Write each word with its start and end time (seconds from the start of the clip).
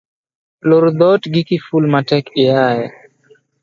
Loor 0.67 0.85
dhoot 0.99 1.23
gi 1.33 1.41
kiful 1.47 1.85
matek 1.93 2.25
iaye 2.43 2.85